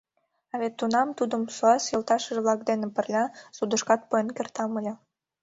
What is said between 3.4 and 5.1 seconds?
судышкат пуэн кертам ыле...